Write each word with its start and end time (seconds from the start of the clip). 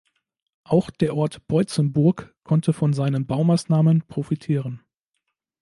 Auch 0.63 0.89
der 0.89 1.15
Ort 1.15 1.45
Boitzenburg 1.47 2.33
konnte 2.43 2.73
von 2.73 2.91
seinen 2.91 3.27
Baumaßnahmen 3.27 4.01
profitieren. 4.07 4.81